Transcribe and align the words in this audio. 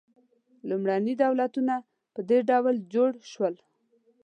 لومړني 0.69 1.13
دولتونه 1.23 1.75
په 2.13 2.21
دې 2.29 2.39
ډول 2.49 2.75
جوړ 2.93 3.11
شول. 3.31 3.55